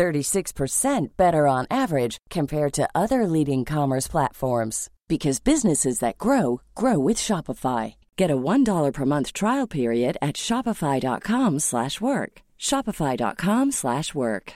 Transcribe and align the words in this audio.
36% 0.00 1.08
better 1.18 1.46
on 1.46 1.66
average 1.70 2.16
compared 2.30 2.72
to 2.72 2.88
other 2.94 3.26
leading 3.26 3.66
commerce 3.66 4.08
platforms 4.08 4.88
because 5.08 5.40
businesses 5.40 5.98
that 5.98 6.16
grow 6.16 6.62
grow 6.74 6.98
with 6.98 7.18
Shopify. 7.18 7.94
Get 8.16 8.30
a 8.30 8.36
$1 8.36 8.92
per 8.94 9.04
month 9.04 9.34
trial 9.34 9.66
period 9.66 10.16
at 10.22 10.36
shopify.com/work. 10.36 12.32
shopify.com/work. 12.58 14.52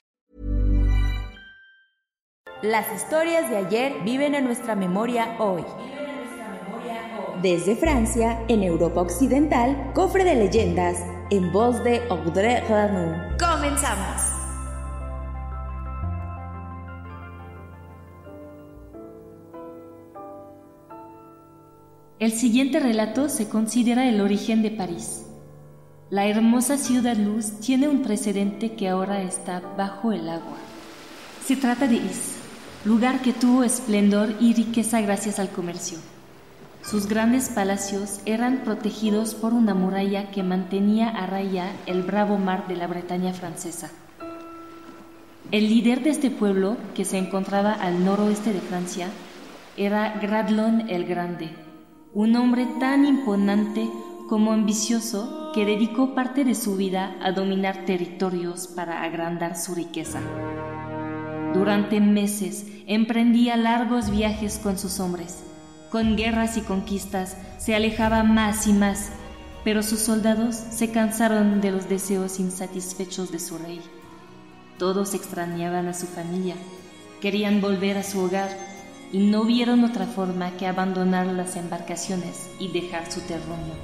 Las 2.62 2.86
historias 2.96 3.50
de 3.50 3.56
ayer 3.56 3.92
viven 4.04 4.34
en 4.34 4.44
nuestra 4.44 4.74
memoria 4.74 5.36
hoy. 5.38 5.64
Desde 7.42 7.76
Francia, 7.76 8.38
en 8.48 8.62
Europa 8.62 9.02
Occidental, 9.02 9.92
Cofre 9.92 10.24
de 10.24 10.36
Leyendas, 10.36 10.96
en 11.30 11.52
voz 11.52 11.84
de 11.84 12.00
Audrey 12.08 12.60
Ranou. 12.66 13.36
¡Comenzamos! 13.38 14.43
El 22.20 22.30
siguiente 22.30 22.78
relato 22.78 23.28
se 23.28 23.48
considera 23.48 24.08
el 24.08 24.20
origen 24.20 24.62
de 24.62 24.70
París. 24.70 25.24
La 26.10 26.26
hermosa 26.28 26.78
ciudad 26.78 27.16
luz 27.16 27.58
tiene 27.58 27.88
un 27.88 28.02
precedente 28.02 28.74
que 28.76 28.88
ahora 28.88 29.22
está 29.22 29.60
bajo 29.76 30.12
el 30.12 30.28
agua. 30.28 30.56
Se 31.44 31.56
trata 31.56 31.88
de 31.88 31.96
Is, 31.96 32.36
lugar 32.84 33.20
que 33.20 33.32
tuvo 33.32 33.64
esplendor 33.64 34.32
y 34.38 34.54
riqueza 34.54 35.00
gracias 35.00 35.40
al 35.40 35.48
comercio. 35.48 35.98
Sus 36.84 37.08
grandes 37.08 37.48
palacios 37.48 38.20
eran 38.26 38.58
protegidos 38.58 39.34
por 39.34 39.52
una 39.52 39.74
muralla 39.74 40.30
que 40.30 40.44
mantenía 40.44 41.08
a 41.08 41.26
raya 41.26 41.72
el 41.86 42.04
bravo 42.04 42.38
mar 42.38 42.68
de 42.68 42.76
la 42.76 42.86
Bretaña 42.86 43.32
francesa. 43.32 43.90
El 45.50 45.68
líder 45.68 46.04
de 46.04 46.10
este 46.10 46.30
pueblo, 46.30 46.76
que 46.94 47.04
se 47.04 47.18
encontraba 47.18 47.72
al 47.72 48.04
noroeste 48.04 48.52
de 48.52 48.60
Francia, 48.60 49.08
era 49.76 50.16
Gradlon 50.20 50.88
el 50.88 51.06
Grande, 51.06 51.63
un 52.14 52.36
hombre 52.36 52.66
tan 52.78 53.04
imponente 53.04 53.90
como 54.28 54.52
ambicioso 54.52 55.50
que 55.52 55.66
dedicó 55.66 56.14
parte 56.14 56.44
de 56.44 56.54
su 56.54 56.76
vida 56.76 57.16
a 57.20 57.32
dominar 57.32 57.84
territorios 57.86 58.68
para 58.68 59.02
agrandar 59.02 59.56
su 59.56 59.74
riqueza. 59.74 60.20
Durante 61.52 62.00
meses 62.00 62.66
emprendía 62.86 63.56
largos 63.56 64.10
viajes 64.10 64.60
con 64.62 64.78
sus 64.78 65.00
hombres. 65.00 65.42
Con 65.90 66.16
guerras 66.16 66.56
y 66.56 66.60
conquistas 66.60 67.36
se 67.58 67.74
alejaba 67.74 68.22
más 68.22 68.68
y 68.68 68.72
más, 68.72 69.10
pero 69.64 69.82
sus 69.82 69.98
soldados 69.98 70.54
se 70.54 70.92
cansaron 70.92 71.60
de 71.60 71.72
los 71.72 71.88
deseos 71.88 72.38
insatisfechos 72.38 73.32
de 73.32 73.40
su 73.40 73.58
rey. 73.58 73.80
Todos 74.78 75.14
extrañaban 75.14 75.88
a 75.88 75.94
su 75.94 76.06
familia, 76.06 76.54
querían 77.20 77.60
volver 77.60 77.96
a 77.98 78.02
su 78.04 78.20
hogar 78.20 78.73
y 79.12 79.18
no 79.18 79.44
vieron 79.44 79.84
otra 79.84 80.06
forma 80.06 80.52
que 80.52 80.66
abandonar 80.66 81.26
las 81.26 81.56
embarcaciones 81.56 82.50
y 82.58 82.68
dejar 82.68 83.10
su 83.10 83.20
terruño. 83.20 83.74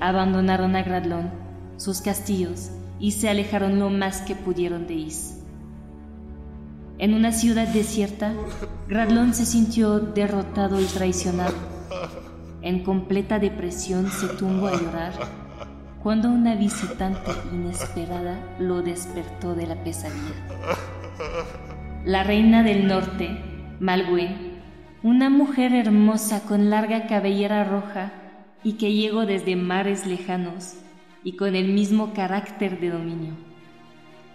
Abandonaron 0.00 0.76
a 0.76 0.82
Gradlón, 0.82 1.30
sus 1.76 2.00
castillos, 2.00 2.70
y 2.98 3.12
se 3.12 3.28
alejaron 3.28 3.78
lo 3.78 3.90
más 3.90 4.20
que 4.22 4.34
pudieron 4.34 4.86
de 4.86 4.94
Is. 4.94 5.38
En 6.98 7.14
una 7.14 7.32
ciudad 7.32 7.66
desierta, 7.68 8.34
Gradlón 8.88 9.32
se 9.32 9.46
sintió 9.46 10.00
derrotado 10.00 10.80
y 10.80 10.84
traicionado. 10.84 11.54
En 12.62 12.84
completa 12.84 13.38
depresión 13.38 14.10
se 14.10 14.28
tumbó 14.28 14.66
a 14.66 14.72
llorar 14.72 15.12
cuando 16.02 16.28
una 16.30 16.54
visitante 16.54 17.30
inesperada 17.52 18.38
lo 18.58 18.82
despertó 18.82 19.54
de 19.54 19.66
la 19.66 19.82
pesadilla. 19.82 20.34
La 22.04 22.22
reina 22.22 22.62
del 22.62 22.86
norte, 22.86 23.38
Malwin, 23.80 24.60
una 25.02 25.30
mujer 25.30 25.74
hermosa 25.74 26.42
con 26.42 26.68
larga 26.68 27.06
cabellera 27.06 27.64
roja 27.64 28.12
y 28.62 28.74
que 28.74 28.92
llegó 28.92 29.24
desde 29.24 29.56
mares 29.56 30.06
lejanos 30.06 30.74
y 31.24 31.36
con 31.36 31.56
el 31.56 31.72
mismo 31.72 32.12
carácter 32.12 32.78
de 32.78 32.90
dominio. 32.90 33.32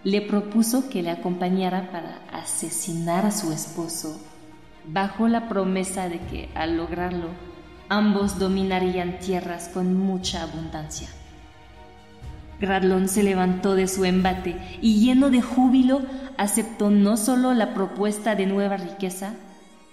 Le 0.03 0.21
propuso 0.21 0.89
que 0.89 1.03
le 1.03 1.11
acompañara 1.11 1.91
para 1.91 2.21
asesinar 2.33 3.23
a 3.27 3.29
su 3.29 3.51
esposo, 3.51 4.19
bajo 4.87 5.27
la 5.27 5.47
promesa 5.47 6.09
de 6.09 6.17
que 6.21 6.49
al 6.55 6.77
lograrlo, 6.77 7.29
ambos 7.87 8.39
dominarían 8.39 9.19
tierras 9.19 9.69
con 9.69 9.93
mucha 9.95 10.41
abundancia. 10.41 11.07
Gradlon 12.59 13.07
se 13.07 13.23
levantó 13.23 13.75
de 13.75 13.87
su 13.87 14.05
embate 14.05 14.55
y 14.81 14.99
lleno 14.99 15.29
de 15.29 15.41
júbilo 15.41 16.01
aceptó 16.37 16.89
no 16.89 17.17
solo 17.17 17.53
la 17.53 17.73
propuesta 17.73 18.35
de 18.35 18.45
nueva 18.45 18.77
riqueza, 18.77 19.33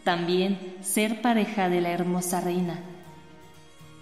también 0.05 0.59
ser 0.81 1.23
pareja 1.23 1.69
de 1.69 1.81
la 1.81 1.91
hermosa 1.91 2.41
reina. 2.41 2.81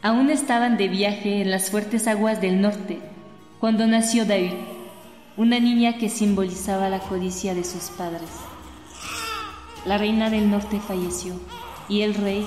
Aún 0.02 0.30
estaban 0.30 0.76
de 0.76 0.88
viaje 0.88 1.42
en 1.42 1.50
las 1.50 1.70
fuertes 1.70 2.06
aguas 2.06 2.40
del 2.40 2.60
norte 2.60 3.00
cuando 3.58 3.86
nació 3.86 4.24
David, 4.24 4.54
una 5.36 5.60
niña 5.60 5.98
que 5.98 6.08
simbolizaba 6.08 6.88
la 6.88 7.00
codicia 7.00 7.54
de 7.54 7.64
sus 7.64 7.90
padres. 7.90 8.30
La 9.84 9.98
reina 9.98 10.30
del 10.30 10.50
norte 10.50 10.80
falleció 10.80 11.34
y 11.88 12.02
el 12.02 12.14
rey 12.14 12.46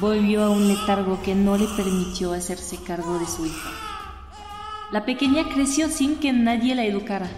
volvió 0.00 0.44
a 0.44 0.50
un 0.50 0.68
letargo 0.68 1.22
que 1.22 1.34
no 1.34 1.56
le 1.56 1.66
permitió 1.76 2.32
hacerse 2.32 2.76
cargo 2.76 3.18
de 3.18 3.26
su 3.26 3.46
hija. 3.46 3.87
La 4.90 5.04
pequeña 5.04 5.44
creció 5.52 5.90
sin 5.90 6.16
que 6.16 6.32
nadie 6.32 6.74
la 6.74 6.84
educara, 6.84 7.28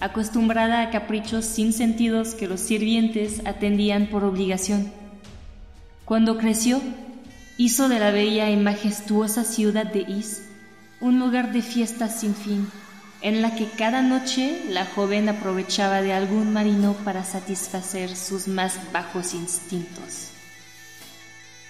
acostumbrada 0.00 0.80
a 0.80 0.90
caprichos 0.90 1.44
sin 1.44 1.74
sentidos 1.74 2.34
que 2.34 2.48
los 2.48 2.60
sirvientes 2.60 3.42
atendían 3.44 4.06
por 4.06 4.24
obligación. 4.24 4.90
Cuando 6.06 6.38
creció, 6.38 6.80
hizo 7.58 7.90
de 7.90 7.98
la 7.98 8.10
bella 8.10 8.50
y 8.50 8.56
majestuosa 8.56 9.44
ciudad 9.44 9.84
de 9.84 10.00
Is 10.00 10.42
un 11.00 11.20
lugar 11.20 11.52
de 11.52 11.62
fiestas 11.62 12.20
sin 12.20 12.34
fin, 12.34 12.68
en 13.20 13.42
la 13.42 13.54
que 13.54 13.68
cada 13.68 14.02
noche 14.02 14.62
la 14.70 14.84
joven 14.84 15.28
aprovechaba 15.28 16.02
de 16.02 16.12
algún 16.12 16.52
marino 16.52 16.94
para 17.04 17.24
satisfacer 17.24 18.16
sus 18.16 18.48
más 18.48 18.78
bajos 18.92 19.34
instintos. 19.34 20.37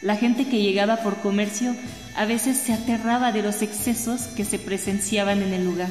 La 0.00 0.14
gente 0.14 0.46
que 0.46 0.62
llegaba 0.62 0.98
por 0.98 1.16
comercio 1.16 1.74
a 2.14 2.24
veces 2.24 2.56
se 2.56 2.72
aterraba 2.72 3.32
de 3.32 3.42
los 3.42 3.62
excesos 3.62 4.28
que 4.28 4.44
se 4.44 4.60
presenciaban 4.60 5.42
en 5.42 5.52
el 5.52 5.64
lugar. 5.64 5.90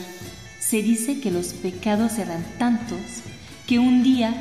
Se 0.60 0.82
dice 0.82 1.20
que 1.20 1.30
los 1.30 1.48
pecados 1.48 2.18
eran 2.18 2.46
tantos 2.58 3.00
que 3.68 3.80
un 3.80 4.04
día 4.04 4.34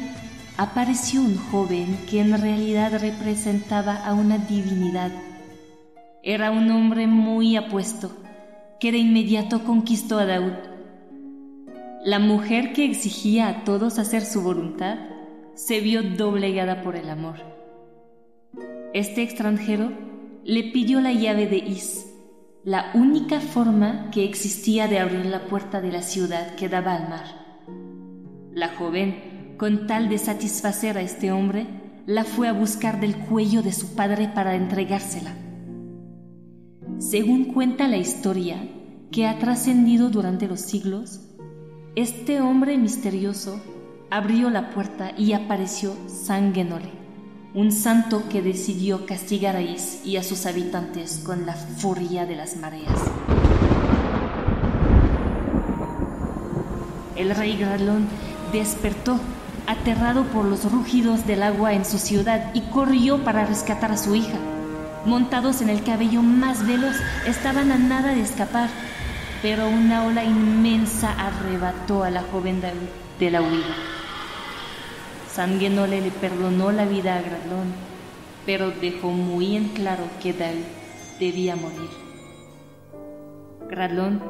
apareció 0.57 1.21
un 1.21 1.37
joven 1.37 1.99
que 2.09 2.21
en 2.21 2.41
realidad 2.41 3.01
representaba 3.01 3.97
a 3.97 4.15
una 4.15 4.39
divinidad. 4.39 5.11
Era 6.23 6.53
un 6.53 6.71
hombre 6.71 7.09
muy 7.09 7.57
apuesto, 7.57 8.17
que 8.79 8.93
de 8.93 8.99
inmediato 8.99 9.65
conquistó 9.65 10.21
a 10.21 10.27
Daud. 10.27 10.53
La 12.05 12.21
mujer 12.21 12.73
que 12.73 12.85
exigía 12.85 13.49
a 13.49 13.65
todos 13.65 13.99
hacer 13.99 14.25
su 14.25 14.43
voluntad 14.43 14.99
se 15.57 15.81
vio 15.81 16.05
doblegada 16.05 16.83
por 16.83 16.95
el 16.95 17.11
amor 17.11 17.56
este 18.99 19.23
extranjero 19.23 19.93
le 20.43 20.73
pidió 20.73 21.03
la 21.03 21.13
llave 21.13 21.47
de 21.47 21.59
Is, 21.59 22.07
la 22.65 22.93
única 22.95 23.41
forma 23.41 24.11
que 24.11 24.25
existía 24.25 24.89
de 24.89 24.99
abrir 24.99 25.27
la 25.27 25.49
puerta 25.49 25.83
de 25.83 25.93
la 25.93 26.01
ciudad 26.01 26.55
que 26.55 26.71
daba 26.71 26.95
al 26.95 27.11
mar. 27.11 27.27
La 28.55 28.69
joven, 28.69 29.55
con 29.59 29.87
tal 29.87 30.09
de 30.09 30.17
satisfacer 30.17 30.97
a 30.97 31.03
este 31.03 31.31
hombre, 31.31 31.67
la 32.07 32.25
fue 32.25 32.49
a 32.49 32.55
buscar 32.55 32.99
del 32.99 33.19
cuello 33.19 33.61
de 33.61 33.73
su 33.73 33.95
padre 33.95 34.31
para 34.35 34.55
entregársela. 34.55 35.35
Según 36.97 37.53
cuenta 37.53 37.89
la 37.89 37.99
historia, 37.99 38.57
que 39.11 39.27
ha 39.27 39.39
trascendido 39.39 40.09
durante 40.09 40.49
los 40.49 40.61
siglos, 40.61 41.21
este 41.97 42.41
hombre 42.41 42.79
misterioso 42.79 43.61
abrió 44.09 44.49
la 44.49 44.71
puerta 44.71 45.13
y 45.19 45.35
apareció 45.35 45.95
Sanguenole 46.09 47.06
un 47.57 47.73
santo 47.73 48.25
que 48.29 48.43
decidió 48.43 49.07
castigar 49.07 49.57
a 49.57 49.63
Is 49.63 50.01
y 50.05 50.19
a 50.19 50.23
sus 50.23 50.45
habitantes 50.45 51.23
con 51.25 51.47
la 51.47 51.55
furia 51.55 52.27
de 52.27 52.37
las 52.37 52.55
mareas. 52.59 52.93
El 57.17 57.35
rey 57.35 57.57
Gralón 57.57 58.09
despertó 58.53 59.19
aterrado 59.67 60.25
por 60.25 60.45
los 60.45 60.71
rugidos 60.71 61.27
del 61.27 61.43
agua 61.43 61.73
en 61.73 61.87
su 61.87 61.99
ciudad, 61.99 62.51
y 62.53 62.61
corrió 62.61 63.25
para 63.25 63.47
rescatar 63.47 63.91
a 63.91 63.97
su 63.97 64.15
hija. 64.15 64.39
Montados 65.07 65.63
en 65.63 65.71
el 65.71 65.83
cabello 65.83 66.21
más 66.21 66.67
veloz, 66.67 66.97
estaban 67.27 67.73
a 67.73 67.79
nada 67.79 68.15
de 68.15 68.21
escapar, 68.21 68.69
pero 69.41 69.67
una 69.67 70.05
ola 70.05 70.25
inmensa 70.25 71.11
arrebató 71.13 72.05
a 72.05 72.11
la 72.11 72.21
joven 72.21 72.63
de 73.19 73.31
la 73.31 73.41
huida. 73.41 73.96
Sanguenole 75.37 76.01
le 76.01 76.11
perdonó 76.13 76.73
la 76.73 76.87
vida 76.87 77.19
a 77.19 77.21
Gradlón, 77.21 77.75
pero 78.47 78.71
dejó 78.71 79.11
muy 79.11 79.55
en 79.55 79.69
claro 79.69 80.05
que 80.23 80.33
David 80.33 80.65
debía 81.21 81.57
morir. 81.57 81.91
Gradlón, 83.69 84.23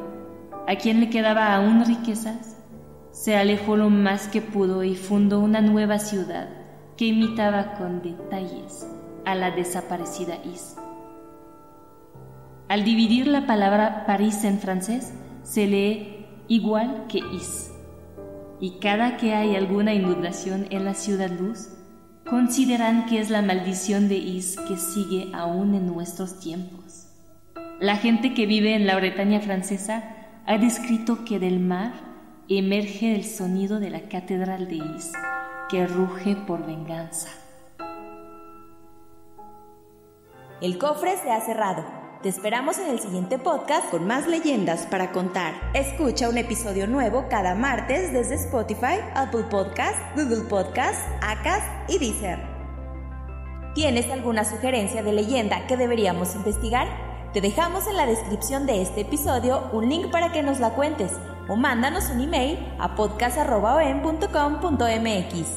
a 0.67 0.75
quien 0.75 0.99
le 0.99 1.09
quedaba 1.09 1.55
aún 1.55 1.85
riquezas, 1.85 2.57
se 3.13 3.37
alejó 3.37 3.77
lo 3.77 3.89
más 3.89 4.27
que 4.27 4.43
pudo 4.43 4.83
y 4.83 4.97
fundó 4.97 5.39
una 5.39 5.61
nueva 5.61 6.01
ciudad 6.01 6.49
que 6.97 7.05
imitaba 7.05 7.75
con 7.75 8.03
detalles 8.03 8.85
a 9.25 9.37
la 9.37 9.53
desaparecida 9.53 10.39
Is. 10.53 10.75
Al 12.67 12.83
dividir 12.83 13.29
la 13.29 13.47
palabra 13.47 14.07
París 14.09 14.43
en 14.43 14.59
francés, 14.59 15.15
se 15.45 15.69
lee 15.69 16.27
igual 16.49 17.05
que 17.07 17.19
Is. 17.19 17.76
Y 18.61 18.79
cada 18.81 19.17
que 19.17 19.35
hay 19.35 19.55
alguna 19.55 19.93
inundación 19.93 20.67
en 20.71 20.85
la 20.85 20.95
ciudad 20.95 21.31
luz, 21.31 21.69
consideran 22.29 23.07
que 23.07 23.21
es 23.21 23.31
la 23.31 23.43
maldición 23.43 24.09
de 24.09 24.17
Is 24.17 24.57
que 24.69 24.77
sigue 24.77 25.31
aún 25.35 25.75
en 25.75 25.87
nuestros 25.87 26.41
tiempos. 26.41 27.09
La 27.81 27.97
gente 27.97 28.35
que 28.35 28.47
vive 28.47 28.75
en 28.75 28.87
la 28.87 28.97
Bretaña 28.97 29.41
francesa 29.41 30.03
ha 30.47 30.59
descrito 30.59 31.25
que 31.25 31.39
del 31.39 31.61
mar 31.61 31.93
emerge 32.49 33.15
el 33.15 33.25
sonido 33.25 33.81
de 33.81 33.91
la 33.91 34.09
catedral 34.09 34.69
de 34.69 34.77
Is, 34.77 35.13
que 35.69 35.87
ruge 35.87 36.37
por 36.37 36.65
venganza. 36.67 37.29
El 40.63 40.79
cofre 40.79 41.17
se 41.19 41.31
ha 41.31 41.41
cerrado. 41.43 42.06
Te 42.23 42.31
esperamos 42.31 42.79
en 42.79 42.89
el 42.89 42.99
siguiente 42.99 43.39
podcast 43.39 43.91
con 43.91 44.07
más 44.07 44.27
leyendas 44.27 44.87
para 44.87 45.13
contar. 45.13 45.53
Escucha 45.75 46.31
un 46.31 46.39
episodio 46.39 46.87
nuevo 46.87 47.27
cada 47.29 47.55
martes 47.55 48.11
desde 48.11 48.37
Spotify, 48.37 49.01
Apple 49.15 49.45
Podcast, 49.51 49.99
Google 50.17 50.45
Podcast, 50.49 50.99
Acast 51.21 51.91
y 51.91 51.99
Deezer. 51.99 52.39
¿Tienes 53.75 54.11
alguna 54.11 54.45
sugerencia 54.45 55.03
de 55.03 55.13
leyenda 55.13 55.67
que 55.67 55.77
deberíamos 55.77 56.35
investigar? 56.35 56.89
Te 57.35 57.43
dejamos 57.43 57.87
en 57.87 57.99
la 57.99 58.07
descripción 58.07 58.65
de 58.65 58.81
este 58.81 59.03
episodio 59.03 59.69
un 59.73 59.91
link 59.91 60.11
para 60.11 60.33
que 60.33 60.43
nos 60.43 60.59
la 60.59 60.71
cuentes 60.71 61.13
o 61.49 61.57
mándanos 61.57 62.09
un 62.09 62.23
email 62.23 62.59
a 62.79 62.97
podcast.com.mx. 62.97 65.49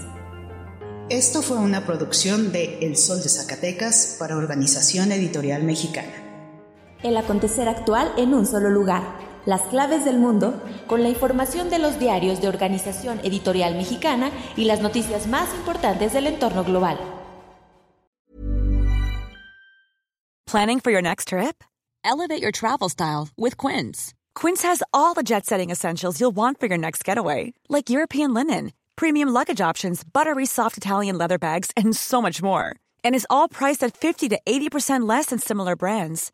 Esto 1.10 1.42
fue 1.42 1.58
una 1.58 1.86
producción 1.86 2.52
de 2.52 2.80
El 2.82 2.98
Sol 2.98 3.24
de 3.24 3.30
Zacatecas 3.30 4.18
para 4.20 4.36
Organización 4.36 5.14
Editorial 5.14 5.64
Mexicana. 5.64 6.19
El 7.04 7.18
acontecer 7.18 7.68
actual 7.68 8.12
en 8.18 8.34
un 8.34 8.46
solo 8.46 8.70
lugar. 8.70 9.04
Las 9.46 9.62
claves 9.64 10.06
del 10.06 10.18
mundo 10.18 10.62
con 10.88 11.02
la 11.02 11.10
información 11.10 11.70
de 11.70 11.80
los 11.80 11.98
diarios 11.98 12.42
de 12.42 12.48
Organización 12.48 13.20
Editorial 13.24 13.76
Mexicana 13.76 14.32
y 14.56 14.66
las 14.66 14.82
noticias 14.82 15.28
más 15.28 15.54
importantes 15.56 16.14
del 16.14 16.28
entorno 16.28 16.64
global. 16.64 16.98
Planning 20.46 20.80
for 20.80 20.92
your 20.92 21.02
next 21.02 21.28
trip? 21.28 21.64
Elevate 22.04 22.42
your 22.42 22.52
travel 22.52 22.90
style 22.90 23.30
with 23.38 23.56
Quince. 23.56 24.14
Quince 24.34 24.64
has 24.64 24.82
all 24.94 25.14
the 25.14 25.24
jet-setting 25.24 25.70
essentials 25.70 26.20
you'll 26.20 26.36
want 26.36 26.60
for 26.60 26.68
your 26.68 26.78
next 26.78 27.04
getaway, 27.04 27.54
like 27.70 27.90
European 27.90 28.34
linen 28.34 28.72
premium 29.00 29.30
luggage 29.30 29.62
options, 29.62 30.04
buttery 30.04 30.46
soft 30.46 30.78
Italian 30.78 31.18
leather 31.18 31.38
bags, 31.38 31.72
and 31.78 31.96
so 31.96 32.22
much 32.22 32.44
more. 32.44 32.76
And 33.02 33.16
is 33.16 33.28
all 33.30 33.48
priced 33.48 33.82
at 33.82 33.96
50 33.96 34.28
to 34.30 34.40
80% 34.46 35.08
less 35.08 35.28
than 35.28 35.40
similar 35.40 35.78
brands. 35.78 36.34